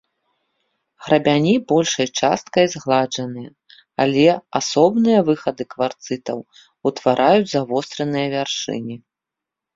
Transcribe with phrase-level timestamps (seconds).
[1.07, 3.49] Грабяні большай часткай згладжаныя,
[4.07, 4.25] але
[4.61, 6.39] асобныя выхады кварцытаў
[6.91, 8.95] утвараюць завостраныя вяршыні.